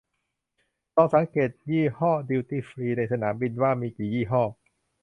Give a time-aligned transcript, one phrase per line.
[0.95, 4.43] ลองสังเกตยี่ห้อดิวตี้ฟรีในสนามบินว่ามีกี่ยี่ห้อ